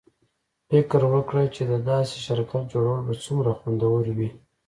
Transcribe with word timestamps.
فکر 0.69 1.01
وکړه 1.13 1.43
چې 1.55 1.61
د 1.71 1.73
داسې 1.91 2.15
شرکت 2.25 2.63
جوړول 2.73 2.99
به 3.07 3.13
څومره 3.25 3.49
خوندور 3.59 4.03
وي 4.17 4.29